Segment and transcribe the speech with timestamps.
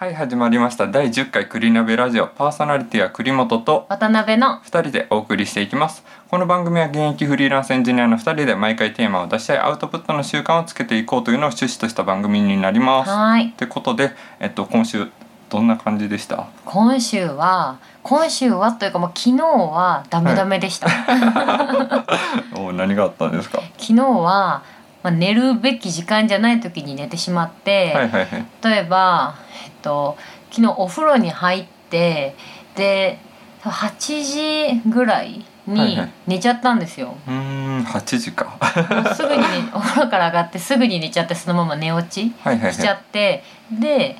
[0.00, 0.86] はい始まりました。
[0.86, 2.26] 第10回栗鍋ラジオ。
[2.28, 4.62] パーソナリティは栗本と渡辺の。
[4.64, 6.02] 2人でお送りしていきます。
[6.30, 13.10] この番組は現役フリーランスエンジニアの2人で毎回テーマを出し合いアウトプットの習慣をつけていこうというのを趣旨とした番組になります。
[13.10, 13.50] はーい。
[13.50, 15.06] ってことで、えっと、今週
[15.50, 16.46] どんな感じでした？
[16.64, 20.88] 今週は今週はというかもう昨日はダメダメでした、
[22.56, 23.60] お何があったんですか？
[23.78, 24.62] 昨日は、
[25.02, 28.46] まあ、寝るべき時間じゃない時に寝てしまって、はいはいはい。
[28.64, 29.34] 例えば、
[29.82, 30.16] と、
[30.50, 32.34] 昨日お風呂に入って
[32.76, 33.18] で
[33.62, 36.10] 8時ぐらいにはいはい。
[36.26, 38.58] 寝ちゃったんですよ、うーん8時か。
[39.14, 42.74] すぐに、ね、お風呂から上がってすぐに寝ちゃってそのまま寝落ちはいはいはい。
[42.74, 44.16] しちゃってで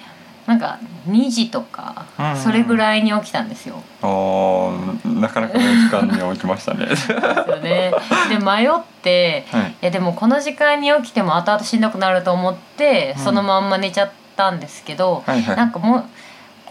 [0.47, 3.83] なんか2時とかうんそれぐらいに起きたんですよ。
[4.03, 6.87] あーなかなかの時間に起きましたね。
[6.87, 7.93] ですよね。
[8.29, 8.71] で迷っ
[9.03, 9.71] てはい。
[9.71, 13.25] いやでもこの時間に起きても後々しんどくなると思ってうん。
[13.25, 15.57] そのまんま寝ちゃったんですけど、はいはい。
[15.57, 16.05] なんかもう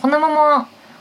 [0.01, 0.29] このま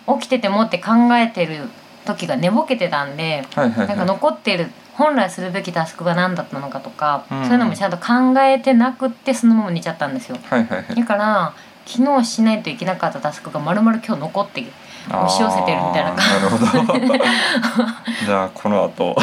[0.06, 1.68] ま起きててもって考えてる
[2.04, 7.44] 時が寝ぼけてたんで、はいはいなんかはい残っている本来するべきタスクが何だったのかとか、うん。
[7.44, 10.36] そういうのもちゃんと考えてなくってそのまま寝ちゃったんですよ。
[10.50, 10.94] はいはいはい。
[10.94, 11.54] だから
[11.86, 14.62] 昨日しないといけなかったタスクがまるまる今日残って
[15.08, 17.24] 押し寄せてるみたいなあーなるほど。
[18.26, 19.16] じゃあこの後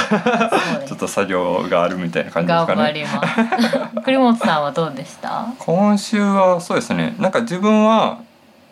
[0.88, 2.94] ちょっと作業があるみたいな感じですかね。
[2.94, 3.22] りま
[3.96, 4.02] す。
[4.04, 5.46] 栗本さんはどうでした？
[5.60, 7.16] 今週はそうですね。
[7.20, 8.18] なんか自分は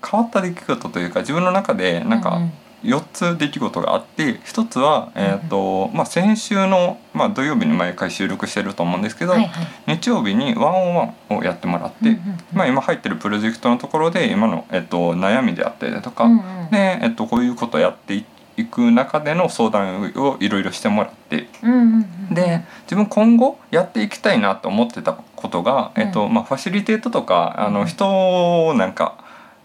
[0.09, 2.53] 変わった出来事というか自分の中でなんかうん
[2.83, 9.97] 4つ出来事があって1つは、えーとまあ、先週の、まあ、土曜日に毎回収録してると思うんですけど、はいはい。
[9.97, 12.17] 日曜日にワンオンワンをやってもらって、
[12.53, 18.25] まあ、今入ってるプロジェクトのところで今の、えっと悩みであったりだとか、うんうんで、えっとこういうことをやってい
[18.55, 21.47] いく中での相談をいろいろしてもらって
[22.31, 29.22] で自分今後やっていきたいなと思ってたことが、うんえっとまあ、ファシリテートとかあうんの人をなんか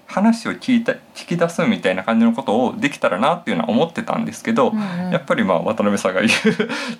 [0.08, 5.10] 話を聞いた聞き出すみたいな感じのことをできたらなっていうのは思ってたんですけど、うんうん。
[5.12, 6.30] やっぱりまあ渡辺さんが言う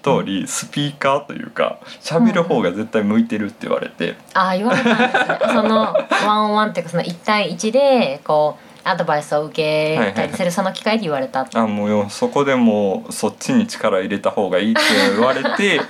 [0.03, 5.53] 通りスピーカーというか喋る方が絶対向いてるって言われて、ああ言われたんですね。
[5.55, 5.95] その
[6.27, 11.49] ワンオンワンっていうかその一対一でこうアドバイスを受けたりするその機会で言われた。
[11.55, 14.81] あもうよそこでもうそっちに力入れた方がいいって
[15.17, 15.81] 言われて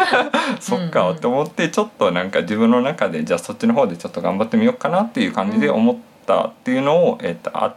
[0.60, 5.96] そっかって思ってちょっとなんか自分の中でじゃあそっちの方でちょっと頑張ってみようかなっていう感じで思っ
[6.26, 7.76] たっていうのを、えっとあ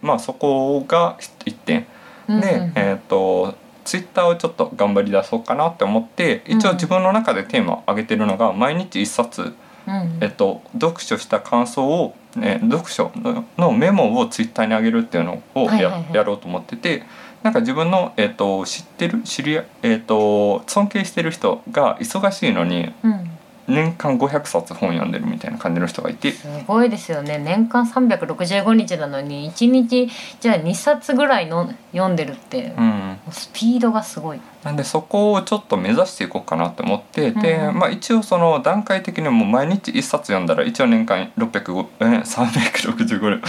[0.00, 1.86] まあそこが一点。
[2.28, 3.54] うんうんで、えっと
[3.84, 10.18] ツイッターをちょっと頑張り出そうかなって思って一応自分の中でテーマを上げてるのが毎日一冊、うん。
[10.20, 17.02] えっと、読書した感想を、ね、読書ののメモをツイッターに上げるっていうのをや,、やろうと思ってて
[17.42, 23.31] なんか自分の、えっと、知ってる知り合い、えっと、尊敬してる人が忙しいのにうん。
[23.68, 26.32] 年間500冊本読んでるみたいな感じの人がいて。
[26.32, 27.38] すごいですよね。
[27.38, 30.08] 年間365日なのに1日
[30.40, 34.40] じゃあ2冊ぐらいの読んでるって、もうん、うスピードがすごい。
[34.64, 37.78] なんでそこをちょっと目指していこうかなって思って、で、うん。
[37.78, 43.40] まあ、一応その段階的にもう毎日1冊読んだら一応年間605え365うん、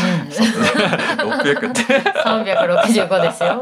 [1.32, 2.02] 600って。
[2.02, 3.60] 365ですよ。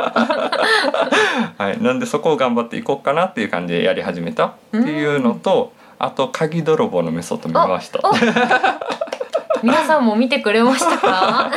[1.57, 5.73] はい、なんでそこを頑張っていこうかなっていう感じでやり始めたっていうのと、
[6.03, 7.99] あと鍵泥棒のメソッド見ました。
[8.03, 8.11] お
[9.63, 11.51] 皆さんも見てくれましたか？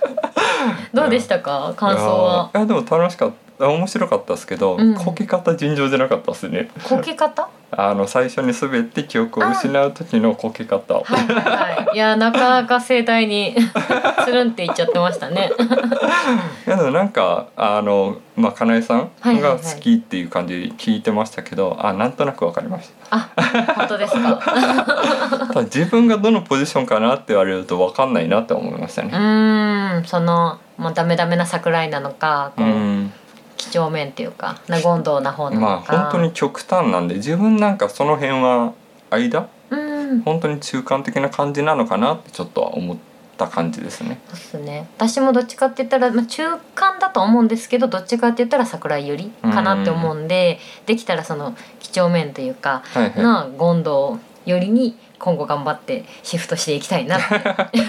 [0.94, 1.74] どうでしたか？
[1.76, 2.50] 感想は？
[2.54, 3.68] いやいやでも楽しかった。
[3.68, 4.94] 面白かったですけど、うん。
[4.94, 6.70] こけ方尋常じゃなかったですね。
[6.88, 7.48] こけ方？
[7.70, 11.96] あの最初に滑って記憶を失う時のこけ方はいはいはい。
[11.96, 13.54] いやなかなか盛大に
[14.24, 15.50] つるんって言っちゃってましたね。
[16.66, 23.28] いやでもなんかあのまあかなえさんはいはいはいが好きっていう感じで聞いてましたけど、あなんとなくわかりましあ
[23.76, 24.40] 本当ですか？
[25.52, 33.12] た自分がどのポジションかなって言われるとわかんないなって思いましたうねーんそのもうダメダメな桜井なのかこううん
[33.58, 35.80] 几帳面っていうかな言動な方なまあ。
[35.80, 38.72] 本当に極端なんで自分なんかその辺は
[39.10, 42.96] 間うん本当に中間的な感じなのかなってちょっとは思っ
[43.36, 44.20] た感じですね。
[44.28, 46.44] そうですね私もどっちかって言ったら、まあ、中
[46.74, 53.22] 間だと思うんですけどどっちかって言ったら桜井よりかなって思うんでできたらその几帳面というかはいはい。
[53.22, 57.82] な言動よりに今後頑張ってシフトしていきたいなって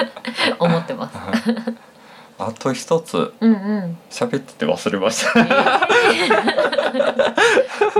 [0.58, 1.18] 思ってます。
[2.40, 3.98] あと一つうんうん。
[4.10, 5.88] 喋ってて忘れました。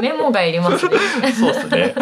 [0.00, 0.98] メモがいりますね。
[1.32, 1.94] そうですね。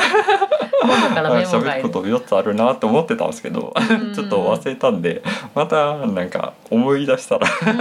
[0.83, 1.83] 今度からメモが喋いる。
[1.83, 5.23] ること4つあるなと思ってたんですけどうんちょっと忘れたんで
[5.55, 7.73] またなんか思い出したらう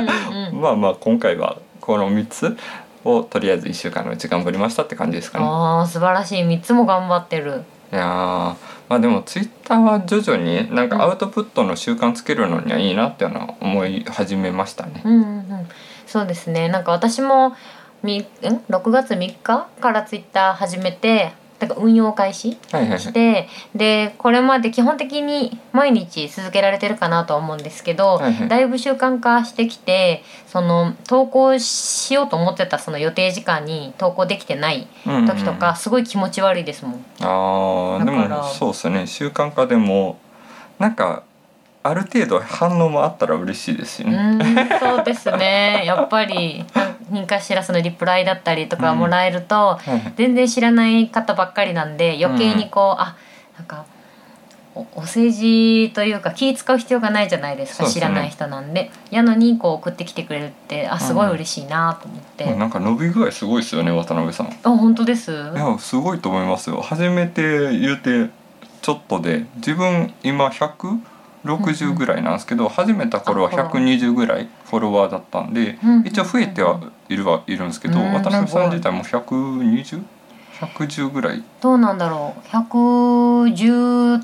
[0.54, 0.62] んうん。
[0.62, 2.58] まあまあ今回はこの3つ
[3.04, 5.46] をとりあえず1週間のうち頑張りましたって感じですかね。
[5.46, 7.64] ああ素晴らしい三つも頑張ってる。
[7.92, 8.56] いやー
[8.88, 15.02] まあでもツイッターは徐々になんかアウトプットの習慣つけるのにはいいなっていうのは思い始めましたね。
[15.04, 15.68] うんうんうん、
[16.06, 16.70] そうですね。
[16.70, 17.56] なんか私も
[18.04, 28.48] みん？6月3日からツイッター始めてだから運用開始してでこれまで基本的に毎日続けられてるかなとは思うんですけど、はいはい。
[28.50, 37.06] だいぶ習慣化してきてその投稿しようと思ってたその予定時間に投稿できてない時とか、すごい気持ち悪いですもん。
[37.22, 39.08] あーでもそうですね。
[39.08, 40.20] 習慣化でも
[40.78, 41.24] なんか
[41.84, 44.18] ある程度反応もあったら嬉しいですようね。
[44.18, 44.40] ん
[44.80, 45.84] そうですね。
[45.86, 46.66] やっぱり
[47.12, 49.80] 何かしらそのリプライだったりとかもらえると、
[50.16, 53.16] 全然知らない方ばっかりなんで余計にこう、あ
[53.58, 53.86] なんか
[54.74, 57.90] おお政治というか気使う必要がないじゃないですかね。
[57.90, 58.92] 知らない人なんで。
[59.10, 64.48] やのにこう送ってきてくれるってあすごい嬉しいなと思って、なんか伸び具合すごいですよね渡辺さん。
[64.48, 65.32] いあ本当です？
[65.32, 66.82] やすごいと思いますよ。
[66.82, 68.30] 初めて言うて
[68.82, 70.50] ちょっとで自分今
[71.46, 81.44] 160ぐらいなんですけど、始めた頃はあ120ぐらいフォロワーだったんで、うん一応増えてはいるはいるんですけど、うん渡辺さん自体も 120?110 ぐらい。
[81.62, 82.40] どうなんだろう。
[82.48, 84.24] 110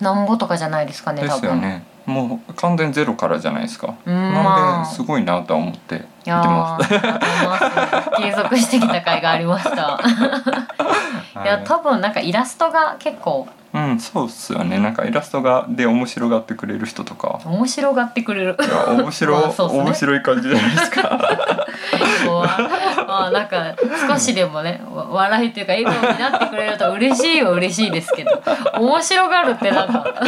[0.00, 1.40] 何歩とかじゃないですかねで多分。
[1.40, 1.84] すよね。
[2.06, 3.94] もう完全ゼロからじゃないですか。
[4.04, 4.84] うんなんまあ。
[4.84, 6.88] ですごいなとは思って見てます。
[6.88, 10.00] 継続してきた甲斐がありました。
[11.42, 14.78] いや多分なんかイラストが結構うん、そうっすよね。
[14.78, 17.40] なんかイラストがで面白がってくれる人とか。
[17.46, 21.02] 面白がってくれるいや面白、 まあそうっすね面白い感じじゃないですか。
[22.26, 23.74] こうまあなんか
[24.08, 28.42] 少しでもねわ笑いというか笑顔になってくれると嬉しいは嬉しいですけど
[28.78, 30.04] 面白がるってなんか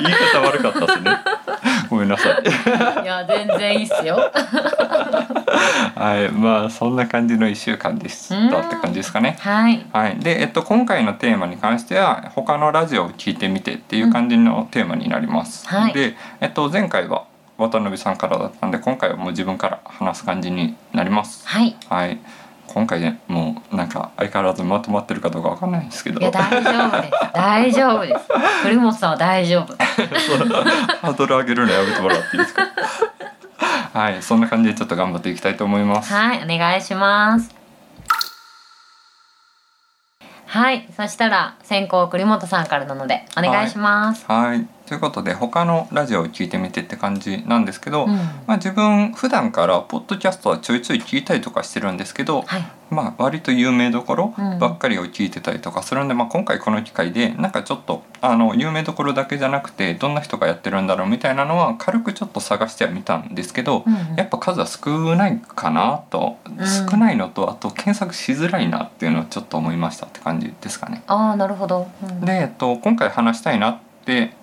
[0.00, 1.18] 言い方悪かったですね。
[2.02, 2.42] ごめんなさい。
[3.04, 4.16] いや全然いいっすよ
[5.94, 9.36] はい、まあそんな感じの一週間でしたって感じですかね。
[9.38, 15.68] はいはい、で、えっと、今回のテーマに関しては他のラジオを聞いてみてっていう感じのテーマになります。
[15.70, 17.24] うんはいで、えっと、前回は
[17.58, 21.46] 渡辺さんからだったんで今回はもう自分から話す感じになります。
[21.46, 22.18] はいはい、
[22.72, 26.20] 今回ねもうなんか相変わらずまとまってるかどうかわかんないんですけど。
[26.20, 27.12] いや大丈夫です。
[27.34, 28.20] 大丈夫です。
[28.64, 29.74] 栗本さんは大丈夫。
[29.76, 32.62] ハードル上げるのやめてもらっていいですか？
[33.98, 34.22] はい。
[34.22, 36.12] そんな感じでちょっと頑張っていきたいと思います。
[36.12, 37.54] はいお願いします。
[40.46, 40.86] はい。
[40.96, 48.10] そしたら先行栗本さんからなのでお願いします、はいということで他のラジオを聞いてみてって感じなんですけど、うん。
[48.10, 52.64] まあ、自分普段からポッドキャストはちょいちょい聞いたりとかしてるんですけど、はい。
[52.90, 54.58] まあ、割と有名どころうん。
[54.58, 64.16] ばっかりを聞いてたりとかするんで、まあ、今回この機会でなんかちょっとあの有名どころだけじゃなくてどんな人がやってるんだろうみたいなのは軽くちょっと探してはみたんですけど、うんうん。
[64.16, 66.66] やっぱ数は少ないかなと、うん。
[66.66, 71.02] 少ないのとあと検索しづらいなっていうのをちょっと思いましたって感じですかね。
[71.06, 72.20] ああなるほど、うん。
[72.26, 73.91] で、えっと、今回話したいなって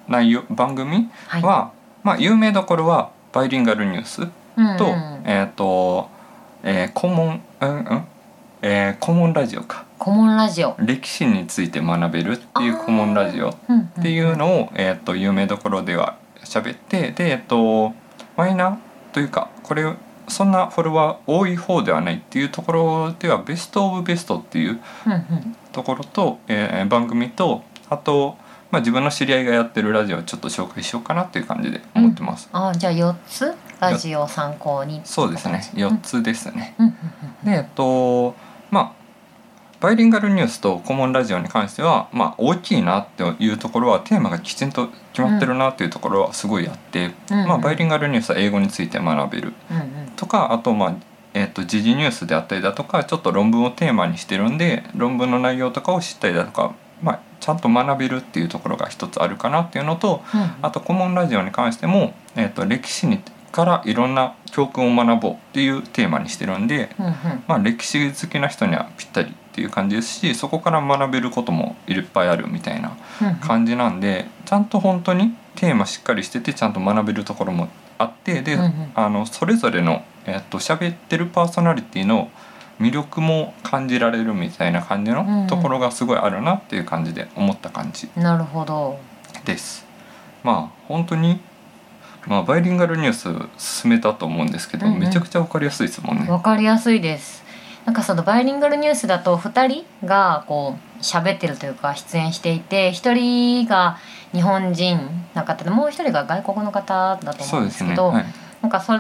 [0.07, 1.41] 内容番組はい。
[1.41, 1.71] は、
[2.03, 5.23] まあ、有名どころはバイリンガルニュースと,、うんうん。
[5.25, 6.09] えっ、と、
[6.63, 8.03] えー、コモン、うんうん
[8.61, 9.85] えー、コモンラジオか。
[9.97, 10.75] 顧問ラジオ。
[10.79, 17.93] 歴史について学べるっていうコモンラジオっうんていうのを、えー、と有名どころでは喋ってでえっ、と
[18.37, 18.77] マイナー
[19.13, 19.83] というかこれ
[20.29, 25.55] そんなフォロワー多い方ではないっていうところではベスト・オブ・ベストっていううんうん。
[25.73, 28.37] ところと、えー番組とあと、
[28.71, 32.49] まあ、自分の知り合いがやってるラジオをちょっと紹介しようかなっていう感じで思ってます。
[32.51, 33.53] あーじゃあ4つ？
[33.79, 35.61] ラジオを参考にそうですね。
[35.75, 35.87] うん。
[35.87, 36.75] 4つですね。
[36.77, 36.93] うんうん
[37.45, 38.35] でえっと
[38.69, 38.99] まあ
[39.79, 47.47] バイリンガルニュースとコモンラジオに関しては、まあ、大きいなっていうところはテーマがきちんと決まってるなっていうところはすごいあって、うん。
[47.47, 49.53] まあ、バイリンガルニュースは英語について学べる。
[49.71, 49.85] うんうん。
[50.17, 50.95] とかあとまあ
[51.33, 60.41] えっと時事ニュースであったりだとかちょっと論文をテーマにしてるんで論文の内容とかを知ったりだとか、まあ、ちゃんと学べるっていうところが一つあるかなっていうのとうん。
[60.41, 67.13] うんあとコモンラジオに関しても、えっと歴史にからいろんな教訓を学ぼうっていうテーマにしてるんで、うんうん。
[67.47, 73.35] まあ、歴史好きな人にはぴったりっていう感じですしそこから学べることもいっぱいあるみたいなうん。
[73.35, 78.91] 感じなんでちゃんと本当にテーマしっかりしててちゃんと学べるところもあってで、うんうん。
[78.95, 82.29] あのそれぞれの、えっと喋ってるパーソナリティの
[82.79, 88.99] 魅力も感じられるみたいな感じのところがすごいあるなっていう感じで思った感じなるほど。
[89.45, 89.85] です。
[90.43, 91.41] まあ本当に
[92.27, 94.99] まあ、バイリンガルニュース進めたと思うんですけど、うんうん。
[94.99, 96.29] めちゃくちゃわかりやすいですもんね。
[96.29, 97.43] わかりやすいです。
[97.85, 103.97] なんかそのバイリンガルニュースだと2人がこう喋ってるというか出演していて1人が
[104.31, 104.99] 日本人
[105.33, 108.17] の方でもう1人が外国の方だと思うんですすけどね。
[108.17, 108.25] はい。
[108.61, 108.93] なんかそ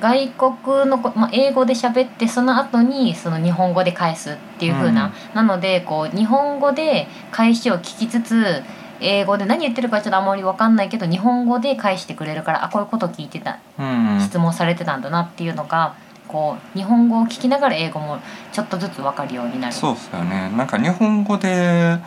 [0.00, 8.62] 外国のこ、まあ、英語で喋ってその後にその日本語で返すっていう風な、なのでこう日本語で返しを聞きつつ
[9.00, 14.12] 英語で何言ってるかちょっとあんまり分かんないけど日本語で返してくれるからあこういうこと聞いてたうん。
[14.14, 15.94] うん質問されてたんだなっていうのが
[16.26, 18.18] こう日本語を聞きながら英語も
[18.52, 19.72] ちょっとずつ分かるようになる。
[19.72, 20.52] そうですよね。
[20.56, 21.98] なんか日本語で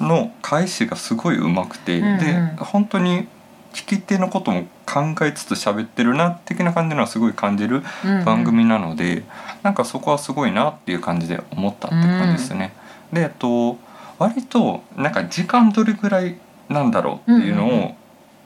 [0.00, 2.18] の返しがすごい上手くて、うんうん。
[2.18, 3.28] で本当に
[3.76, 9.22] 聞き手のことも考えつつ喋ってるな的な感じのはすごい感じるうんうん番組なので、
[9.62, 12.72] なんかそこはすごいなっていう感じで思ったって感じですね。
[13.12, 13.76] でえっと
[14.18, 16.38] 割となんか時間どれぐらい
[16.70, 17.94] なんだろうっていうのうんうんうを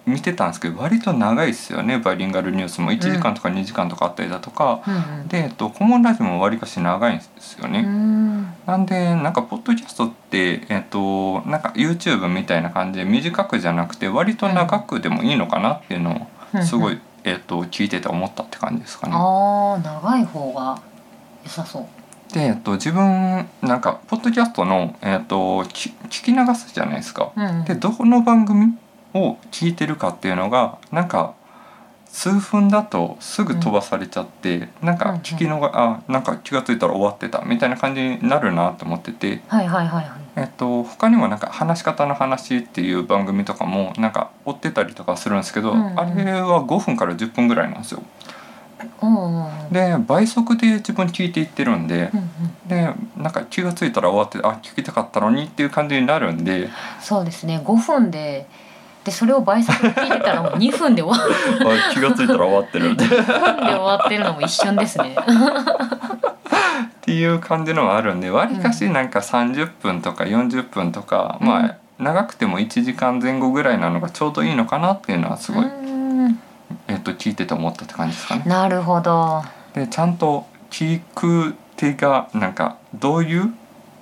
[0.07, 7.81] 見てたんですけど割と長いですよねバイリンガルニュースも1時間とか2時間とかあったりだとか、うんうんで、えっと、コモンラジオも割かし長いんですよね。
[7.81, 19.13] うんなんでなんかポッドキャストってえっとなんか YouTube みたいな感じで短くじゃなくて割と長くでもいいのかなっていうのをすごい、うんえっと聞いてて思ったって感じですかね。
[19.15, 20.81] ああ長い方が
[21.45, 21.87] 良さそう。
[22.33, 27.33] で、えっと、自分なんかポッドキャストの、えっと、き聞き流すじゃないですか。
[27.67, 28.75] でどこの番組
[29.15, 31.35] を聞いてるかっていうのがなんか
[32.13, 39.41] 数分だとすぐ飛ばされちゃって、なんか聞きのが、あなんか気が付いたら終わってたみたいな感じになるなと思ってて。
[39.47, 40.21] はいはいはいはい。
[40.37, 48.03] えっと、他にもなんか話し方の話っていう番組とかもなんか追ってたりとかするんですけど、うんうんあれは5分から10分ぐらいなんですよ。
[49.03, 49.73] うんうんうん。
[49.73, 56.71] で倍速で自分聞いていってるんでう、んうんでなんか気が付いたら終わってあ聞きたかったのにっていう感じになるんで。
[57.01, 57.63] そうですね。
[57.65, 58.49] 5分で
[59.11, 61.27] でそれを倍速で聞いてたらもう2分で終わ
[61.91, 65.17] あ気が付いたら終わってるんでっ2分で終わってるのも一瞬ですね。
[67.01, 76.41] ていう感じのがあるんでわりかしなんか30分とか40分とか、まあ長くても1時間前後ぐらいなのがちょうどいいのかなっていうのはすごい、うん
[76.87, 78.43] えっと聞いてて思ったって感じですかね。
[78.47, 79.43] なるほど。
[79.75, 83.53] でちゃんと聞く手がなんかどういう、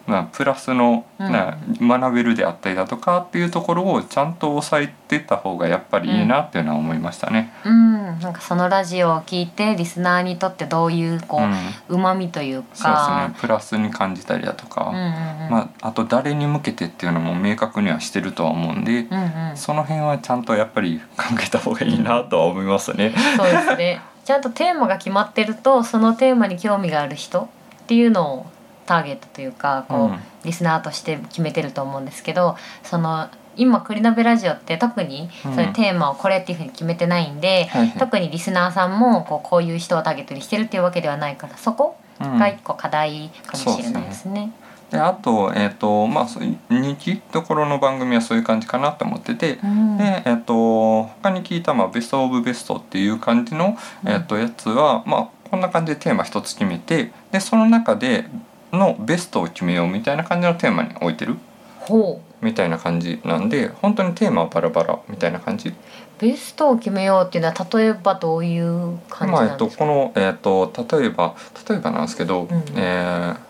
[0.09, 7.53] まあ、プラスの、うんな学べるであったりだとかっていうところをちゃんと押さえてた方がやっぱりいいなっていうのは思いましたね。
[7.65, 11.55] うんなんかそのラジオを聞いてリスナーにとってどういうこうんう
[11.89, 13.35] うまみというそうですかね。
[13.39, 15.11] プラスに感じたりだとか、うんうんうん
[15.51, 23.13] まあ、あと誰に向けてっていうのも明確にはしてるとは思うんで、うんうんその辺はちゃんとやっぱり考えた方がいいなとは思いますね。
[23.37, 24.01] そうですね。
[24.25, 28.47] ちゃんとテーマが決まってるとそのテーマに興味がある人っていうのを
[28.89, 30.19] ターゲットというかこう、うん。
[30.45, 35.55] リスナーとして決めてると思うんですけどその今クリナベラジオって特にうん。
[35.55, 37.99] そういうテーマをこれっていうふうに決めてないんで、はいはい。
[37.99, 42.39] 特にリスナーさんもこうこういう人をターゲットにしてるっていうわけではないからそこうん。
[42.39, 44.51] が一個課題かもしれないですね。
[44.91, 49.99] であと,、えーとまあ、そういう人気ところの番組はそういう感じかなと思ってて、うん。
[49.99, 54.11] で、えっと他に聞いた、まあ、ベスト・オブ・ベストっていう感じの、うん。
[54.11, 58.27] えっとやつは、まあ、こんな感じでテーマ一つ決めてでその中で
[58.73, 61.37] のベストを決めようみたいな感じのテーマに置いてる？
[61.81, 62.45] ほう。
[62.45, 65.75] みたいな感じなんで本当にテーマはバラバラみたいな感じ。
[66.19, 71.37] ベストを決めようっていうのは例えばどういう感じまあえっと、この、えっと、例えば
[71.69, 72.49] 例えばなんですけど、ん。
[72.77, 73.49] えー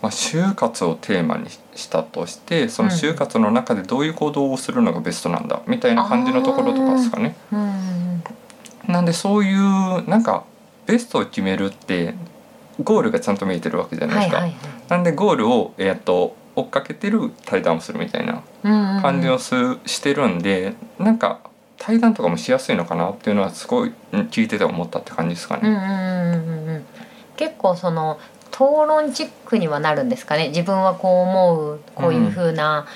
[0.00, 7.36] まあ、就活をテーマにしたとしてその就活の中でどういう行動をするのがベストなんだみたいな感じのところとかですかね。
[7.50, 8.24] うんうん。
[8.86, 10.44] なんでそういうなんか
[10.86, 12.14] ベストを決めるって
[12.82, 14.40] ゴールがちゃんと見えてるわけじゃうん、ないですか。
[14.40, 14.58] はいはい
[14.88, 19.54] なんでゴールを、えー、と追っかけてる対談をするみたいなはい感じをす、
[19.86, 21.40] してるんでなんか
[21.76, 25.68] 対談とかもしやすいのかなっていうのはすごいうん聞いてて思ったって感じですかね。
[25.68, 26.84] うんうんうんうんうん
[27.36, 28.18] 結構その
[28.50, 32.86] 討論チックにはなるんですかね自分はこう思うこういう風な、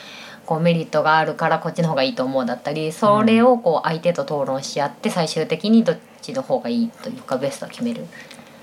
[0.47, 8.05] こうメリットがあるからこっちの方がいいと思うだったりそれをこう相手と討論し合って最終的にどっちの方がいいというかベストを決める。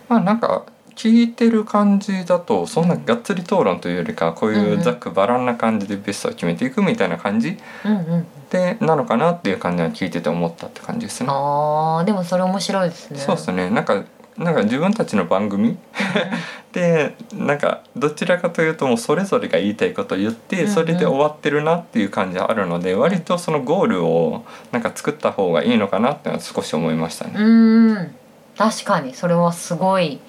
[0.09, 0.65] まあなんか
[1.00, 11.29] 聞いてる感じだとそんながっつり討論というよりかこういうざっくばらんな感じでベストを決めていくみたいな感じうんうん、でなのかなっていう感じは聞いてて思ったって感じですね。
[11.32, 13.18] あーでもそれ面白いですね。
[13.18, 14.03] そうですねなんか
[14.38, 15.77] なんか自分たちの番組
[16.74, 27.32] でなんかどちらかというともうそれぞれが言いたいことを言ってそれで終わってるなっていう感じはあるので割とそのゴールをなんか作った方がいいのかなってのは少し思いましたね。
[27.36, 28.15] うーん
[28.58, 30.20] 確かにそれはすごい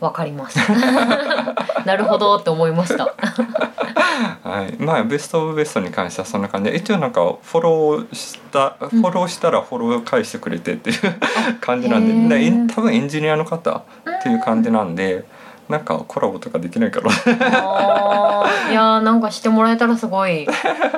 [0.00, 0.58] わかります。
[1.84, 3.14] なるほどって思いました。
[4.42, 10.96] はい、まあベストオブベストに関してはそんな感じで一応なんかフォローしたフォローしたらフォロー返してくれてっていう
[11.60, 13.82] 感じなんでで多分エンジニアの方っ
[14.22, 15.24] ていう感じなんで
[15.68, 17.10] なんかコラボとかできないから。
[17.10, 18.70] あー。
[18.70, 20.46] いやーなんかしてもらえたらすごい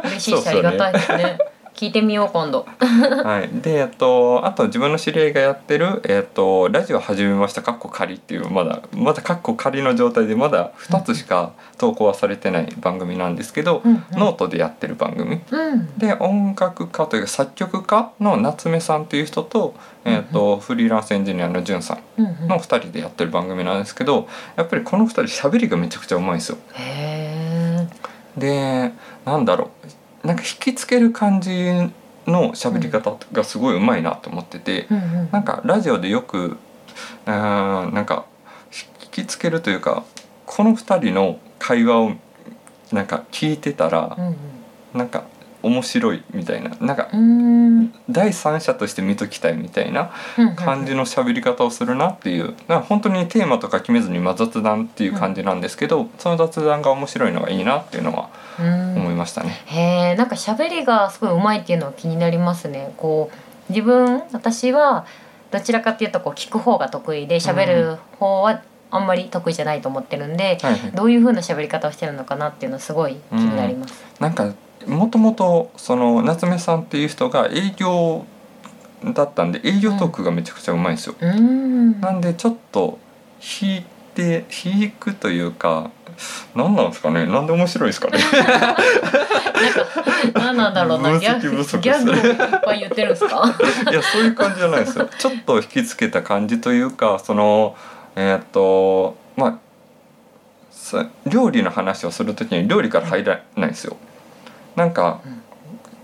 [0.05, 0.63] 嬉しいしありそうそうね。
[0.63, 1.39] がたいですね。
[1.79, 2.67] 聞いてみよう今度。
[2.81, 14.05] はい、でえっとあと自分の知り合いがやってる、えっと、ラジオ始めましたかっこ仮っていうまだまだかっこ仮の状態でまだ2つしか投稿はされてない番組なんですけど、うんうん。
[14.11, 15.41] ノートでやってる番組。
[15.53, 15.97] うん。
[15.97, 22.49] で音楽家というか作曲家の夏目さんという人と,、えっとフリーランスエンジニアのじゅんさんうんうん。
[22.49, 26.59] の2人でやってる番組なんですけどやっぱりこの2人喋りがめちゃくちゃうまいんですよ。
[26.73, 27.89] へえ
[28.37, 28.93] で
[29.25, 31.51] なんだろうなんか引きつける感じ
[32.27, 36.57] の喋り方がすごいうまいなと思ってて、うんうんなんかラジオでよく
[37.27, 38.27] あーなんか
[39.03, 40.05] 引きつけるというか
[40.47, 42.13] この2人の会話を
[42.93, 44.37] なんか聞いてたらうん。
[44.95, 45.25] なんか
[45.63, 46.71] 面白いみたいな。
[46.81, 47.21] なんかうん。
[47.21, 52.55] うん第三者として見ときたいみたいなうん感じの喋り方をするなっていう。
[52.67, 59.63] な本当にテーマとか決めずにまあ雑談っていう感じなんですけど、その雑談が面白いのがいいなっていうのはうん思いましたね。
[59.67, 59.81] へ
[60.13, 62.93] えなんか喋りがすごいうまいっていうのは気になりますね。
[62.97, 65.07] こう自分私は
[65.51, 70.93] どちらかっていうとこう聞く方が得意で喋る方はあんまり得意じゃないと思ってるんで、はいはい。
[70.93, 74.05] どういう風な喋り方をしてるのかなっていうのはすごい気になります。
[74.21, 74.53] なんか
[74.87, 78.25] もともとその夏目さんっていう人が営業
[79.05, 81.15] だったんで営業トークがめちゃくちゃうまいんですよ。
[81.21, 82.01] うん。
[82.01, 82.99] なんでちょっと
[83.63, 85.91] 引いて引くというか
[86.55, 87.27] 何なんですかね？
[87.27, 88.19] なんで面白いですかね？
[90.35, 91.11] 何なんだろうな？
[91.11, 93.55] 分ギャグ足ギャグをいっぱい言ってるんですか？
[93.91, 95.09] いやそういう感じじゃないですよ。
[95.19, 97.77] ちょっと引きつけた感じというかその
[98.17, 99.55] えーっとまあ
[100.71, 103.97] さ料理の話をする時に料理から入らないんですよ
[104.79, 105.43] なんか、うん。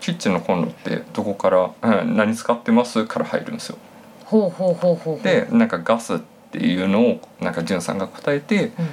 [0.00, 3.78] キッチンのコンロってどこから、うん、何使ってますから入るんですよ。
[4.26, 6.18] ほうほうほうほうでなんかガスっ
[6.52, 8.88] ていうのをなんかんさんが答えてうん。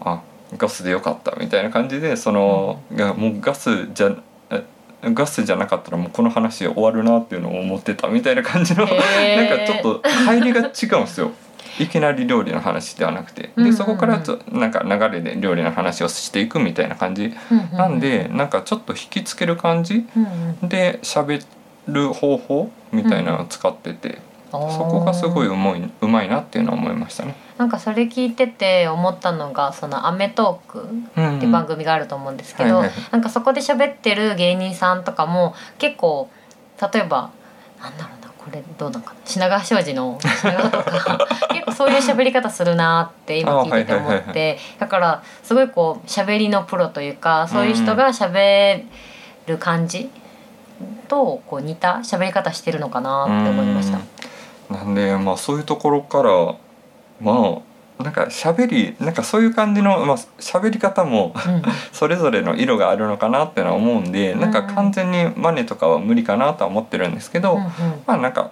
[0.00, 0.22] あ
[0.56, 4.16] ガスでよかったみたいな感じでその、がもうガスじゃ
[4.50, 4.64] え
[5.02, 9.36] ガスじゃなかったらもうこの話終わるなっていうのを思ってたみたいな感じの、へー。
[9.36, 11.32] なんかちょっと入りが違うんですよ。
[11.78, 20.06] いきなり料理の話ではなくてでそこからちょなんか流れで料理の話をしていくみたいな感じうんなんでなんかちょっと引きつける感じ
[20.62, 21.44] で喋
[21.88, 24.18] る方法みたいなのを使ってて
[24.50, 27.34] そこがすごいうまいうまいなっていうのは思いましたね。
[27.58, 36.30] なんかそれ聞いてて思ったのがその『アメトーク』うんっていう番組があると思うんですけど、なんかそこで喋ってる芸人さんとかも結構
[36.92, 37.30] 例えば
[37.80, 41.18] なんだろうなこれどうなんかな品川庄司の品川とか
[41.50, 48.84] 結構そういう喋り方するなって今聞いてて思ってだからすごいこう喋りのプロというかそういう人が喋
[49.46, 50.10] る感じ
[51.08, 53.98] とこう似た喋り方してるのかなって思いました。
[53.98, 54.08] うん
[54.70, 56.30] なんでまあそういうところから
[57.20, 57.58] まあ
[57.98, 61.62] なんか喋りなんかそういう感じのまあ喋り方もうん。
[61.92, 67.70] それぞれの色があるのかなってのは思うんで、なんか完全に真似とかは無理かなとは思ってるんですけど、うんうん。
[68.06, 68.50] まあなんか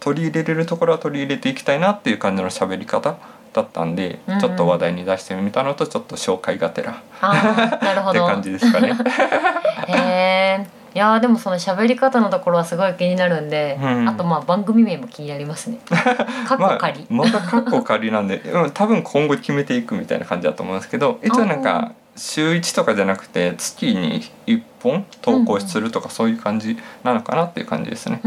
[0.00, 3.16] 取り入れれるところは取り入れていきたいなっていう感じの喋り方
[3.52, 4.40] だったんで、うんうん。
[4.40, 8.92] ちょっと話題に出してみたのとちょっと紹介がてら って感じですかね。
[9.88, 15.78] へえいやーでもその喋り方のところはすごい気になるんで、うんあとまあ番組名も気になりますね。
[16.46, 28.20] 過去仮、まあ、まだ過去仮なんで、うん、多分今後決めていくみたいな感じだと思うんですけど一応なんか週1とかじゃなくて月に1本投稿するとかそういう感じなのかなっていう感じですね。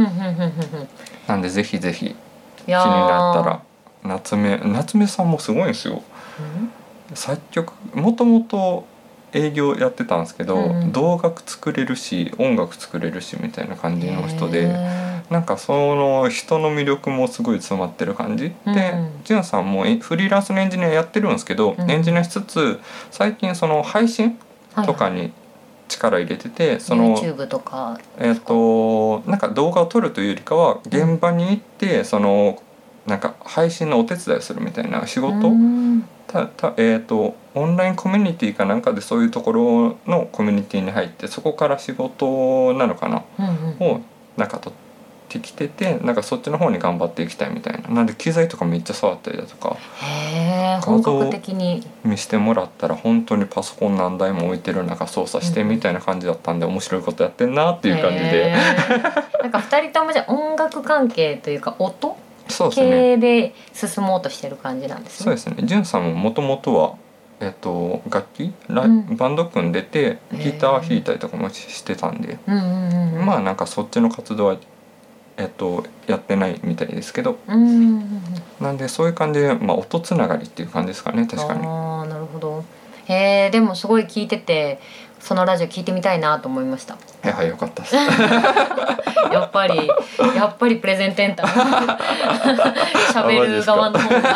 [1.28, 3.62] なんでぜひぜひい気になったら
[4.04, 6.02] 夏目夏目さんもすごいんですよ。
[7.14, 8.86] 作曲もともと
[9.38, 14.70] 営業やってたんですけど、うん動画作れるし音楽作れるしみたいな感じの人で。
[14.70, 18.94] へなんかその人の魅力もすごい詰まってる感じ、うんで
[19.26, 22.80] じゅんさんもえフリーランスのエンジニアやってるんですけど、うんエンジニアしつつ
[23.12, 25.34] 最近その配信ーとかに
[25.90, 28.00] 力入れてて、その YouTube とか。
[28.18, 32.62] えっ、となんか動画を撮るというよりかは現場に行ってその
[33.06, 43.96] なんか配信のお手伝いをするみたいな仕事、うんたたえー、とオンラインコミュニティかなんかでそういうところのコミュニティに入ってそこから仕事なのかなうんうん。
[43.96, 44.02] を
[44.36, 47.90] なんか取ってきててなんかそっちの方に頑張っていきたいみたいな。
[47.90, 51.88] なんで機材とかめっちゃ触ったりだとかへえ本格的に。
[52.04, 58.54] 見してもらったら本当にパソコン何台も置いてる中操作してみたいな感じだったんで面白いことやってんなっていう感じで。
[59.42, 65.24] なんか二人ともじゃあ音楽関係というか音系で進もうとしてる感じなんですね。
[65.24, 66.96] そうですねじゅんさんももともとは
[67.40, 72.40] えっと楽器ライうんバンド組んでてギター弾いたりとかもしてたんで。
[72.46, 74.58] まあなんかそっちの活動は
[75.38, 78.22] えっとやってないみたいですけどうんうんうんうん。
[78.60, 81.66] なんでそういう感じで、まあ、音つながりっていう感じですかね確かに。
[81.66, 82.64] ああなるほど。
[83.06, 84.80] へえでもすごい聞いてて
[85.28, 86.94] そのラジオ聞いてみたいなと思いました。
[86.94, 87.96] いやよかったです。
[88.00, 89.92] やっぱり
[90.34, 91.98] やっぱりプレゼンテンター。
[93.14, 94.30] 喋る側の方が。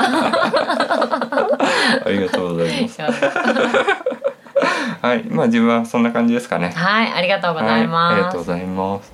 [2.05, 3.01] ありがとうございます。
[5.01, 6.73] はいまあ自分はそんな感じですかね。
[6.75, 9.13] はいありがとうございます、はい、ありがとうございます。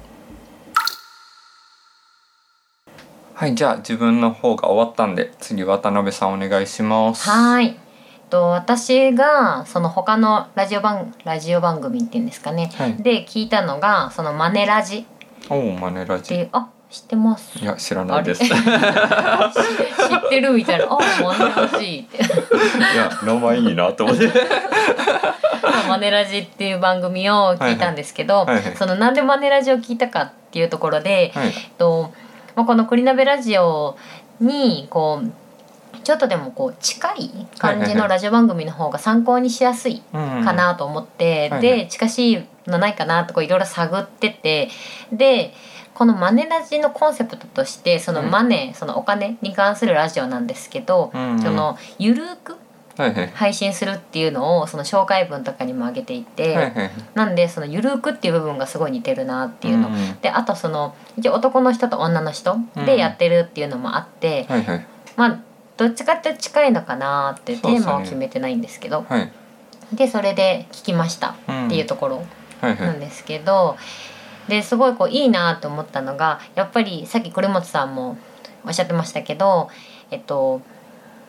[3.36, 7.30] はいじゃあ自分の方が終わったんで次渡辺さんお願いします。
[7.30, 7.78] はい
[8.30, 12.96] と私がその他のラジオ番ラジオ番組っていうんですかね、はい。
[13.02, 15.06] で聞いたのがそのマネラジ。
[15.50, 16.36] おおマネラジ。
[16.36, 17.64] いっていうあ知ってます。
[17.64, 18.44] や知らないです。
[18.44, 18.56] い 知っ
[20.30, 22.24] てるみたいな「あマネラジ」って。
[22.96, 24.32] や名前いいなと思って。
[25.88, 28.56] マネラジっていう番組を聞いたんですけど、はいはい。
[28.56, 28.78] はいはい。
[28.78, 31.48] そのなんでマネラジを聞いたかっていうところで、はい。
[31.48, 32.14] えっと
[32.56, 33.98] まあ、この「栗鍋ラジオ」
[34.40, 35.28] にこう
[36.08, 44.70] ちょっとでもこう近い感じのラジオ番組の方が参考にしやすいうんかなと思って、で近しいのないかなとかいろいろ探ってて
[45.12, 45.54] で
[45.94, 52.56] このマネラジのコンセプトとしてそのうんマネー、そのお金に関するラジオなんですけど、うんそのゆるーく
[53.34, 64.88] 配信するっていうのをその紹介文とかにも上げていて、はいはいなんでそのゆるーくっていう部分がすごい似てるなっていうの、んであとその一応男の人と女の人でやってるっていうのもあって、はいはい。
[65.18, 65.47] まあ
[65.78, 69.06] どっちかって近いのかなってテーマを決めてないんですけど。
[69.08, 69.32] はい。
[69.94, 71.68] でそれで聞きましたうん。
[71.68, 72.26] っていうところ
[72.62, 73.78] はいはないんですけど、
[74.48, 78.18] ですごいこういいなと思ったのがやっぱりさっき栗本さんも
[78.66, 79.70] おっしゃってましたけど
[80.12, 80.62] えっと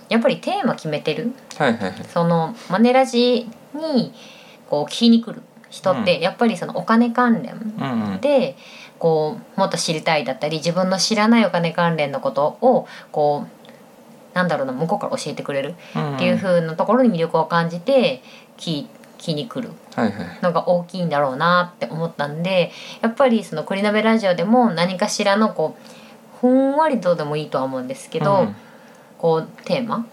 [0.09, 2.05] やっぱりテーマ決めてるはいはいはい。
[2.13, 4.13] そのマネラジに
[4.69, 8.21] こう聞きに来る人ってやっぱりそのお金関連うんうん。
[8.21, 8.57] で
[8.99, 13.58] こうもっと知りたいだったり自分の知らないお金関連のことをこう
[14.39, 15.75] なんだろうな向こうから教えてくれる
[16.15, 18.23] っていう風なところに魅力を感じて
[18.57, 18.87] 聞
[19.19, 19.75] きに来る。
[20.43, 22.71] のが大きいんだろうなって思ったんで
[23.01, 28.57] やっぱりその「栗鍋ラジオ」でも何かしらのこうふんわりとでもいいとは思うんですけど、うん。
[29.19, 30.07] こうテーマ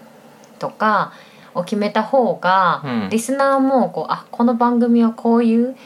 [0.58, 1.12] とか
[1.54, 3.08] を決めた方が、うん。
[3.10, 5.76] リスナーもこうあこの番組はこういう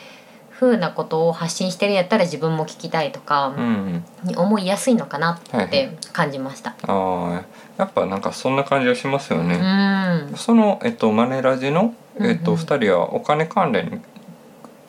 [0.61, 4.29] 風なことを発信してるんやったら自分も聞きたいとかうんうん。
[4.29, 6.75] に思いやすいのかなっはいて感じました。
[6.83, 7.44] ああ
[7.79, 10.35] やっぱなんかそんな感じがしますようね、ん。
[10.37, 12.59] その、えっと、マネラジの、えっと、うん。
[12.59, 14.03] うん二人はお金関連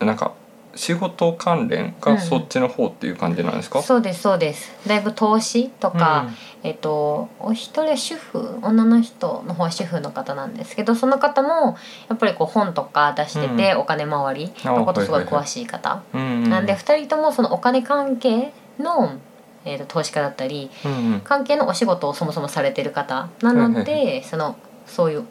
[0.01, 0.33] なんか
[0.75, 4.71] 仕事関連がそっちの方っていう感じなんですか、そうですそうです。
[4.87, 6.29] だいぶ投資とか、
[6.63, 11.77] えっとお一人は主婦女の人の方は主婦の方なんですけどその方も
[12.09, 19.17] やっぱりこう本とか出してて、うお金回りのことすごい詳しい方、うんうん、なんで2人ともそのお金関係の、
[19.65, 21.21] えー、と投資家だったりうんうん。
[21.21, 24.55] 関係のお仕事をそもそもされてる方なのはいでその
[24.85, 25.25] そういう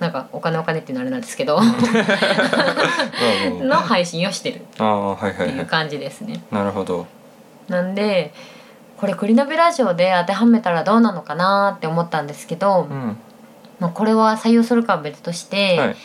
[0.00, 1.60] なんかお金お金っていうのはあれなんですけど
[3.62, 5.60] の配信をしてるっていはいい。
[5.60, 6.42] う感じですね。
[6.50, 7.06] なるほど。
[7.68, 8.32] なんで
[8.96, 13.16] これ「栗鍋ラジオ」で当てはめたらどうなのかなって思ったんですけど、うん。
[13.78, 15.96] まあ、これは採用するかは別として、はい。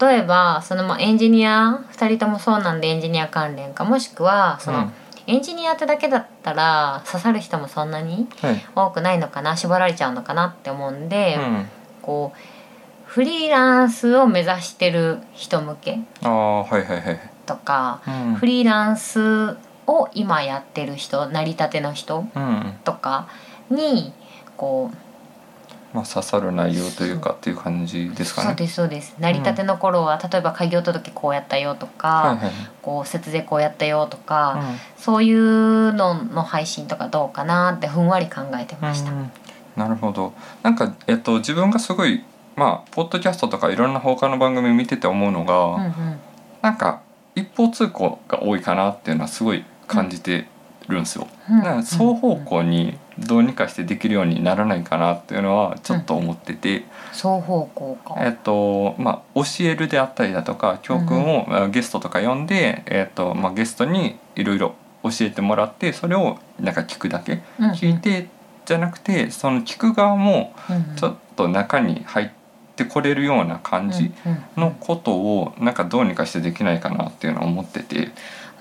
[0.00, 4.92] 例えばそのまあエンジニア2人ともそうなんでエンジニア関連かもしくはその、うん。
[5.28, 8.64] エンジニアってだけだったら刺さる人もそんなにはい。
[8.74, 11.68] 多くないのかな絞られちゃうのかなって思うんで、うん。
[12.02, 12.38] こう
[13.16, 18.34] フリーランスを目指してる人向けああはいはいはいとか、うん。
[18.34, 22.74] フリーランスを今やってる人成り立ての人うん。
[22.84, 23.28] とか
[23.70, 24.12] に
[24.58, 28.48] こうまあ刺さる内容というかっていう感じですかね。
[28.48, 29.16] そうですそうです。
[29.18, 32.50] 成り立ての頃は、例えば開業届こうやったよとか、はいはい。
[32.82, 35.02] こう節税こうやったよとか、うん。
[35.02, 39.10] そういうのの配信とかどうかなってふんわり考えてました。
[39.10, 39.30] うん。
[39.74, 40.34] なるほど。
[40.62, 42.22] なんか、えっと、自分がすごい
[42.56, 46.20] まあポッドキャストとかいろんな他の番組見てて思うのが、うんうん。
[46.62, 47.02] なんか
[47.34, 50.46] 一方通行が多いかなっていうのはすごい感じて
[50.88, 51.28] るんですよ。
[51.50, 58.14] うんだから双方向にどうにかしてできるようにならないかなっていうのはちょっと思ってて、双方向か。
[58.18, 67.42] えっとまあ、教えるであったりだとか教訓を、まあゲストとか呼んで、えっとまあ、ゲストにいろいろ教えてもらってそれをなんか聞くだけ。
[67.58, 68.28] うん聞いて
[68.64, 70.96] じゃなくてその聞く側もうん。
[70.96, 72.28] ちょっと中に入っ
[72.76, 74.12] てこれるような感じ
[74.56, 78.10] のことをなんかどうにかしてできないかなっていうのを思ってて。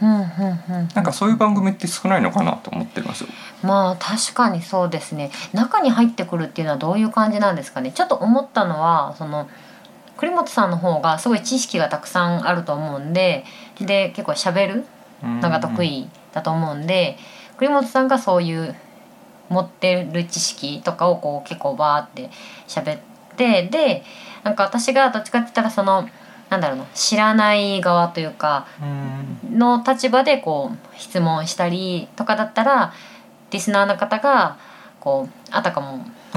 [0.01, 3.29] なんかそういう番組って少ないのかなと思ってますよ。
[3.63, 5.31] まあ確かにそうですね。
[5.53, 7.93] 中に入ってくるっていうのはどういう感じなんですかね。
[7.93, 9.47] ちょっと思ったのはその
[10.17, 13.45] 栗本さんの方がすごい知識がたくさんあると思うんで
[13.79, 14.85] で結構喋る
[15.23, 17.17] のが得意だと思うんで
[17.57, 18.75] 栗本さんがそういう
[19.49, 22.29] 持ってる知識とかをこう結構バーって
[22.67, 24.03] 喋ってで
[24.43, 26.07] なんか私がどっちかって言ったらその
[26.49, 29.57] なんだろうな知らない側というかうん。
[29.59, 32.93] の立場でこう質問したりとかだったら
[33.51, 34.57] リスナーの方が
[34.99, 36.05] こうあたかも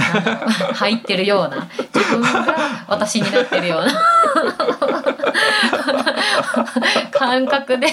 [0.74, 2.54] 入ってるような自分が
[2.87, 3.92] 私になってるような
[7.11, 7.88] 感覚で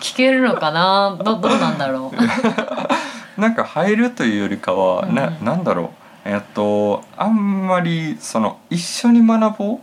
[0.00, 1.16] 聞けるのかな？
[1.22, 2.12] どどうなんだろ
[3.36, 3.40] う？
[3.40, 5.44] なんか入るというよりかは、なうん。
[5.44, 5.88] なんだろう？
[6.24, 9.80] えっとあんまりその一緒に学ぼう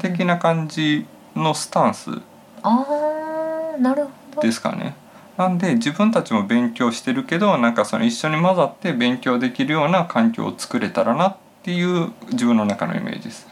[0.00, 2.10] 的な感じのスタンス。
[4.40, 4.94] ですかね。
[5.36, 13.48] なんで自分たちも勉強してるけどなんかその一緒に混ざって勉強できるような環境を作れたらなっていう自分の中のイメージです。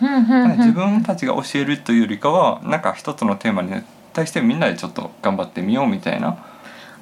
[0.59, 6.37] 自分たちが教えるというよりかはなんか一つのテーマに対してみんなでちょっと頑張ってみようみたいな。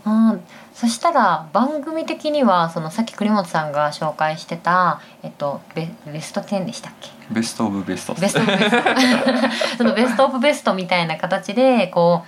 [0.04, 0.40] あー
[0.80, 7.10] そしたら番組的にはそのさっき栗本さんが紹介してた、えっと、ベベスト10でしたっけ？
[7.30, 8.14] ベストオブベスト。
[8.14, 9.76] ベストオブベスト。
[9.76, 12.24] そのベストオブベストみたいな形でこ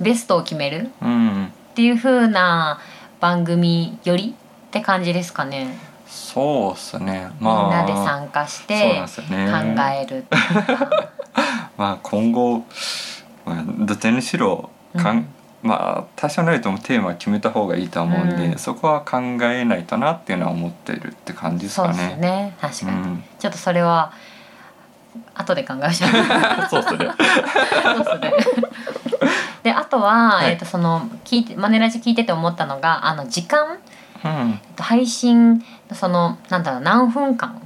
[0.00, 1.44] うベストを決めるうん。
[1.44, 2.80] っていう風な
[3.20, 7.28] 番組よりって感じですかね、そうっすね。
[7.38, 7.68] みまあ。
[7.68, 10.88] んなで参加して考えるっていうか
[11.76, 12.64] まあ今後、
[13.44, 15.28] まあ、どちらにしろかん、うん
[15.66, 18.58] まあ多少なりともテーマは決めた方がいいとは思うんで、うん。
[18.58, 22.16] そこは考えないとなっていうのは思ってるって感じですそうですかね。
[22.16, 24.12] ね確かに、うん、ちょっとそれは
[25.34, 26.10] 後で考えましょう。
[26.70, 27.10] そうっすね。
[28.04, 28.70] そうですね。
[29.64, 30.52] であとは、はい。
[30.52, 33.78] えっ、とその聞いてマネラジ聞いてて思ったのがあの時間、
[34.24, 37.60] うん、えっと配信そのなんだろう何分間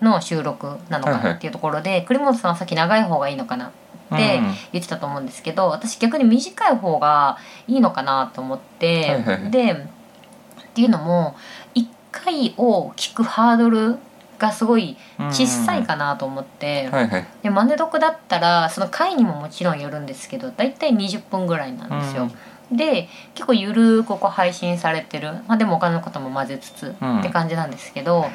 [0.00, 1.32] の収録なのかはいはない。
[1.34, 3.70] っていうところで、栗本さんはさっき長い方がいいのかな
[4.12, 11.34] ってうん言ってたと思うんですけど私逆に短い方がいいのかなと思って、はいはいでっていうのも
[11.74, 13.98] 1回を聞くハードル
[14.38, 14.96] がすごい
[15.30, 16.88] 小さいかなと思って。
[16.88, 17.26] はいはい。
[17.42, 22.30] でマネ読だったらその回にももちろんよるんですけどだいたい20分ぐらいなんですよ。
[22.72, 28.26] で結構ゆるくこう配信されてる、まあ、でも他のことも混ぜつつうんって感じなんですけど、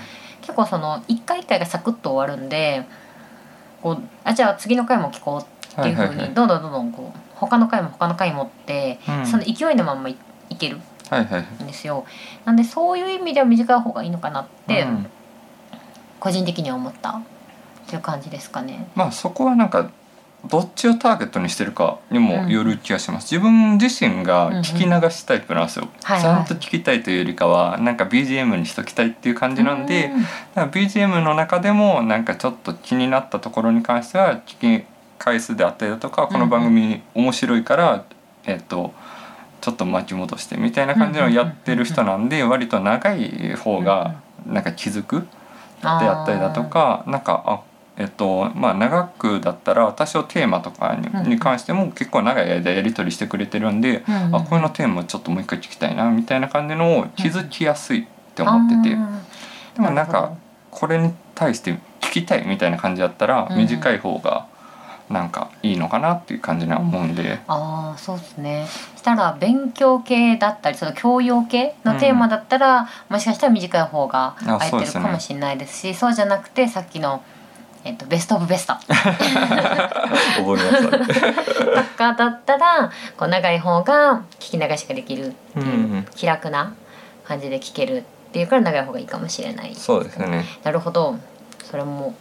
[0.42, 2.86] 結構その一回一回がサクッと終わるんで
[3.82, 9.26] こうあじゃあ次の回も聞こうっていうふうにどんどんどんどんこう他の回も他の回もって、うん。
[9.26, 10.18] その勢いのまんまい
[10.50, 10.78] いける。
[10.78, 12.06] んですよ。
[12.46, 15.08] なんでそういう意味では短い方がいいのかなって、うん。
[16.20, 17.22] 個人的には思ったっ
[17.88, 18.88] ていう感じですかね。
[18.96, 19.92] まあそこはなんか
[20.50, 30.12] どっちをターゲットにしてるかにもよる気がします、自分自身が聞き流しタイプなんですよ、ちゃんと聞きたいというよりかはなんか BGM にしときたいっていう感じなんで、
[30.56, 34.86] うん BGM の中でもなんかちょっと気になったところに関しては聞き
[35.18, 38.06] 返すであったりだとかこの番組面白いから、
[38.46, 38.94] えっと
[39.62, 45.28] ちょっと巻き戻してみたいな感じのをやってる人なんで割と長い方がなんか気づくで
[45.82, 47.62] あったりだとかなんかあ
[47.98, 54.36] えっとまあ長くだったら多少テーマとかに,、関しても結構長い間やり取りしてくれてるんで、うんうん。
[54.36, 59.76] あこのテーマちょっともう一回聞きたいなみたいな感じのを気づきやすいって思ってて、あー。
[59.78, 60.34] でもなんか
[60.72, 63.58] これに対して聞きたいみたいな感じだったらうん。
[63.58, 64.48] 短い方が
[65.10, 67.40] なんかいいのかなっていう感じには思うんで。
[67.48, 68.66] ああそうですね。
[68.96, 77.24] したら勉強系だったりその教養系のテーマだったら、もしかしたら短い方があ空いてるかもしれないですしそうじゃなくてさっきの、
[77.84, 78.74] えっと、ベスト・オブ・ベスト。
[78.74, 78.90] 覚
[80.40, 81.06] えましたね。
[81.06, 86.06] とかだったらこう長い方が聞き流しができるっていう、うんうん。
[86.16, 86.74] 気楽な
[87.26, 89.76] 感じで聞けるっていうから長い方がいいかもしれない。
[89.76, 90.46] そうですね。
[90.64, 91.16] なるほど。
[91.64, 92.16] それも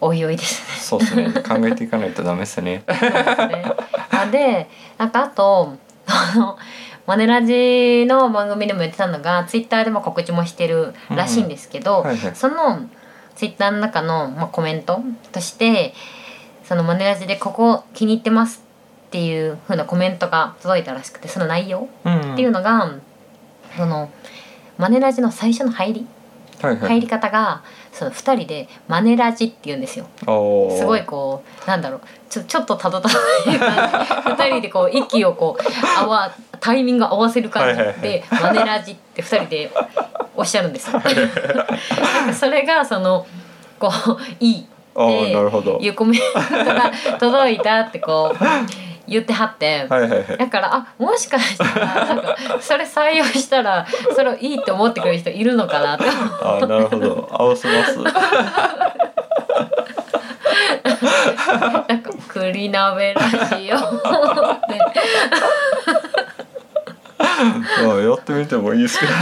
[0.00, 1.32] おいおいですねそうですね。
[1.42, 2.84] 考えていかないとダメですね。
[2.88, 3.64] そうですね。
[4.10, 6.58] あでなんかあとあの
[7.06, 12.34] マネラジの番組でも言ってたのがツイッターでも告知もしてるらしいんですけど、はいはい。
[12.34, 12.88] その
[13.34, 15.00] ツイッターの中の、まあ、コメント
[15.32, 15.94] として
[16.64, 18.62] そのマネラジでここ気に入ってます
[19.06, 22.96] っていう風なコメントが届いたらしくてその内容うんっていうのが、
[23.76, 24.10] その
[24.76, 26.06] マネラジの最初の入り
[26.60, 27.62] はいはい入り方が
[27.98, 30.06] その2人で「マネラジ」って言うんですよ。
[30.20, 30.24] す
[30.86, 36.30] ごいこうなんだろうちょちょっとたどたどしい感じ二人でこう 息をこう合わ
[36.60, 39.70] タイミング合わせる感じで「マネラジ」って二人で
[40.36, 41.02] おっしゃるんですよ。
[42.32, 43.26] それがその
[43.80, 45.78] こういいあーなるほど。
[45.80, 49.86] いうコメントが届いたってこう言ってはって。
[49.88, 50.36] はいはいはい。
[50.38, 57.28] だからあもしかしたらなんかそれ採用したらそれをいいって思ってくれる人いるのかなってあーなるほど。
[57.32, 57.98] 合わせます。
[61.48, 63.20] なんか栗鍋ラ
[63.58, 64.78] ジオって
[67.84, 69.12] まあやってみてもいいですけど。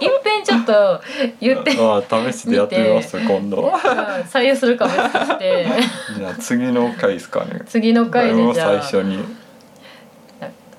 [0.00, 1.00] 一遍ちょっと
[1.40, 1.76] 言って。
[1.78, 3.70] ああ試しでやってみます今度。
[4.30, 5.66] 採用するかもして。
[6.18, 7.62] じゃあ次の回ですかね。
[7.66, 8.82] 次の回でじゃあ。
[8.82, 9.24] 最初に。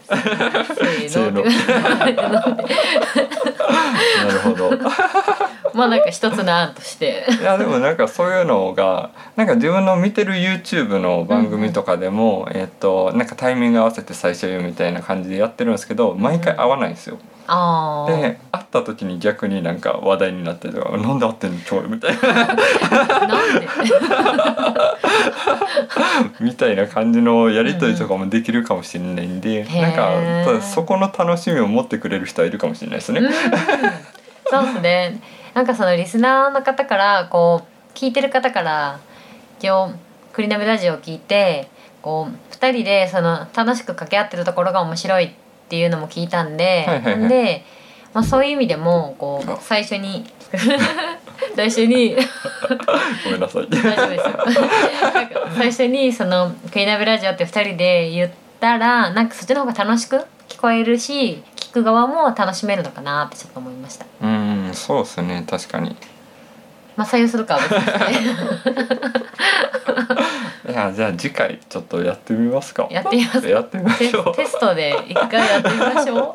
[0.07, 1.43] せーの。
[4.25, 4.71] なるほど
[5.73, 7.25] まあなんか一つの案として。
[7.39, 17.17] いやでもなんかそういうのがなんか自分の見てる YouTube の番組とかでも、えっとなんかタイミング合わせて最初言うみたいな感じでやってるんですけど毎回合わないんですよ。
[17.49, 22.45] ああで会った時に逆になんか話題になってとか「なんで会ってんの今日」みたいな。
[23.25, 23.67] なんで？
[26.41, 29.81] みたいな感じのやり取りとかもできるかもしれないんで、へー。
[29.81, 33.21] なんかそこの楽しみを持ってくれる人はいるかもしれないですね。
[33.21, 33.31] うん。
[34.49, 35.19] そうですね
[35.57, 38.99] なんかそのリスナーの方からこう聞いてる方から
[39.59, 39.95] 今日
[40.31, 41.67] クリナメラジオを聞いて
[42.03, 45.31] こう2人でその楽しく掛け合ってるところが面白いっ
[45.67, 47.65] ていうのも聞いたんで、はいはいはいで、
[48.13, 50.27] まあ、そういう意味でもこうあ最初に
[51.55, 52.15] 最初に
[53.25, 53.67] ごめんなさい。
[53.67, 60.17] 大丈夫ですよ最初にその「クリナベラジオ」って2人で言ったらなんかそっちの方が楽しく
[60.49, 64.05] 聞こえるし聞く側も楽しめるのかなってちょっと思いました。
[64.21, 65.95] うんそうですね確かに。
[66.95, 68.27] まあ採用するかは別ですね。
[70.69, 72.87] いやじゃあ次回ちょっとやってみますか。
[72.89, 73.47] やってみます。
[73.47, 74.35] やってみまテしょう。
[74.35, 76.33] テストで一回やってみましょ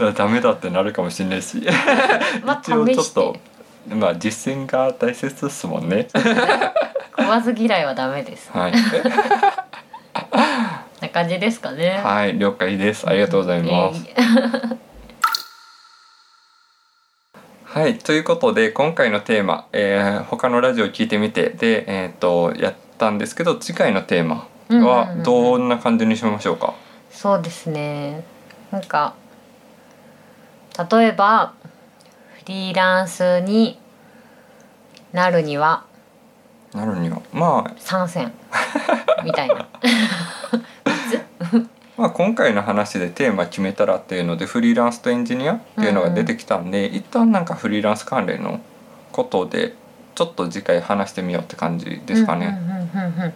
[0.00, 0.12] う。
[0.16, 1.66] ダメだってなるかもしれないし。
[2.44, 3.36] まあ一応ちょっ試と
[3.90, 6.08] まあ実践が大切ですもんね。
[7.16, 8.50] 食わず嫌いはダメです。
[8.52, 8.72] はい。
[11.00, 12.00] な感じですかね。
[12.02, 13.06] はい了解です。
[13.06, 14.87] ありがとうございます、えー
[17.78, 26.74] はいということで今回のテーマ、えー他のラジオ聞いてみてでえっ、とやったんですけど次回のテーマはどんな感じにしましょうか、
[27.12, 28.24] そうですね。
[28.72, 29.14] なんか
[30.90, 31.54] 例えば
[32.40, 33.78] フリーランスに
[35.12, 35.84] なるには
[36.74, 37.22] なるには。
[37.32, 38.32] まあ参戦。
[39.24, 39.68] みたいな
[41.98, 48.60] まあ、今回の話でテーマ決めたらっていうのでフリーランスとエンジニアっていうのが出てきたんで、一旦なんかフリーランス関連の
[49.10, 49.74] ことで
[50.14, 52.56] ちょっと次回話してみようって感じですかね。
[52.96, 53.34] うんうんうんうんうん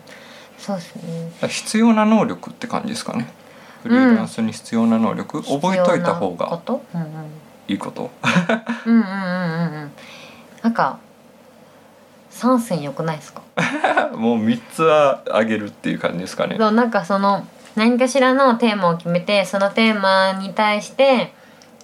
[0.58, 3.28] そうですね必要な能力って感じですかね。
[3.82, 6.60] フリーランスに必要な能力、覚えといた方が
[7.66, 8.10] いいこと。
[8.86, 9.92] うんうんうんうんうん
[10.62, 11.00] なんか
[12.30, 13.42] 三線良くないですか？
[14.14, 16.54] もう三つはあげるっていう感じですかね。
[16.58, 17.44] そうなんかその
[17.76, 21.32] 何かしらのテーマを決めてそのテーマに対して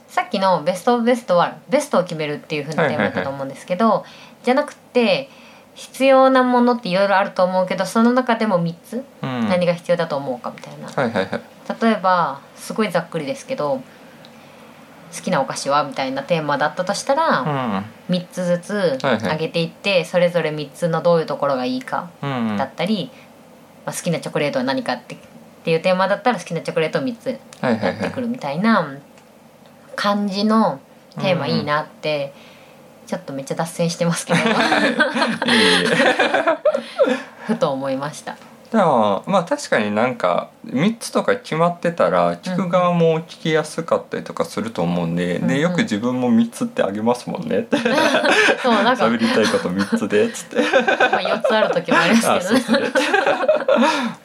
[0.09, 4.05] さっきのベストオブベストはベストを決めるっていう風なテーマだったと思うんですけど、
[4.42, 5.29] じゃなくて
[5.74, 11.42] 必要なものっていろいろあると思うけどその中でも3つうん、何が必要だと思うかみたいな、はいはいはい。
[11.83, 13.83] 例えばすごいざっくりですけど
[15.14, 19.20] 好きなお菓子はみたいなテーマだったとしたら、3つずつはいはい。
[19.20, 23.11] 上げていって、それぞれ3つのどういうところがいいかうん、うん、だったり、
[23.87, 25.16] まあ、好きなチョコレートは何かって
[25.68, 28.22] っていうテーマだったら好きなチョコレートを3つやってく。
[28.22, 28.96] るみたいな
[29.96, 30.81] 感じの
[31.16, 32.33] テーマいいなって、
[33.07, 34.38] ちょっとめっちゃ脱線してますけど
[37.46, 38.38] ふと思いました。
[38.70, 47.78] じゃあまあ確かになんか3つとか決まってたら聞く側も聞きやすかったりとかすると思うんで、うんうんでよく自分も3つってあげますもんねって。
[48.62, 50.59] そうなん喋りたいこと3つでっつって。
[50.59, 50.61] あ、
[51.16, 52.92] 4つある時もありまあすけどね。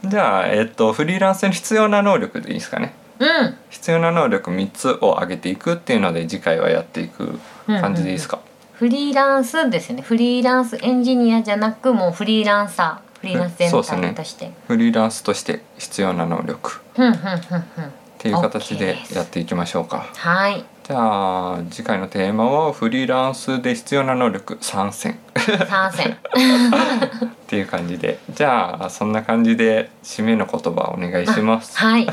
[0.05, 2.93] じゃあ、えっと、フリーランスに必要な能力でいいですかね？
[3.19, 3.55] うん。
[3.69, 8.39] 必要な能力3つを上げていくっていうので次回はやっていく感じでいいですか、
[8.73, 10.01] フリーランスですよね。
[10.01, 14.51] フリーランスエンジニアじゃなくもうフリーランサーフリーランス全体として。
[14.67, 16.81] フリーランスとして必要な能力。
[16.93, 20.09] っていう形でやっていきましょうか。
[20.17, 20.65] はい。
[20.83, 24.57] じゃあ次回のテーマはフリーランスで必要な能力。
[24.59, 25.17] 参戦。
[25.69, 26.17] 参戦。
[27.25, 28.19] っていう感じで。
[28.29, 31.77] じゃあそんな感じで締めの言葉お願いします。
[31.77, 32.07] はい、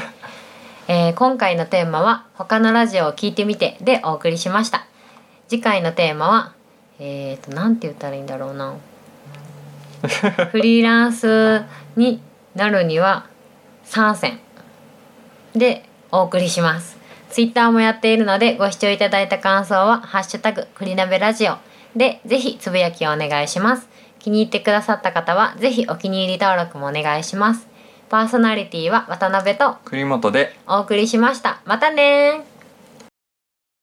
[0.87, 4.87] えー今回のテーマは「他のラジオを聞いてみて」でお送りしました。
[5.49, 6.53] 次回のテーマは
[7.01, 8.75] えー、となんて言ったらいいんだろうな
[10.51, 11.63] フリーランス
[11.97, 12.21] に
[12.55, 13.27] なるには
[13.85, 14.41] 参戦
[15.55, 16.99] でお送りします。
[17.31, 21.59] ツイッターもやっているのでご視聴いただいた感想は「ハッシュタグクリナベラジオ」
[21.95, 23.89] でぜひつぶやきをお願いします。
[24.19, 27.69] 気に入ってくださった方はぜひお気に入り登録もお願いします。
[28.09, 31.61] パーソナリティは渡辺と栗本でお送りしました。
[31.65, 32.50] またねー